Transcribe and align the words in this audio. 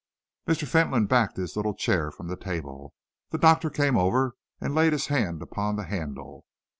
Mr. 0.47 0.67
Fentolin 0.67 1.05
backed 1.05 1.37
his 1.37 1.55
little 1.55 1.75
chair 1.75 2.09
from 2.09 2.25
the 2.27 2.35
table. 2.35 2.95
The 3.29 3.37
doctor 3.37 3.69
came 3.69 3.99
over 3.99 4.35
and 4.59 4.73
laid 4.73 4.93
his 4.93 5.05
hand 5.13 5.43
upon 5.43 5.75
the 5.75 5.83
handle. 5.83 6.43